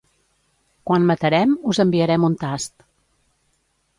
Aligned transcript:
Quan 0.89 1.05
matarem, 1.09 1.51
us 1.73 1.81
enviarem 1.85 2.27
un 2.31 2.39
tast. 2.47 2.75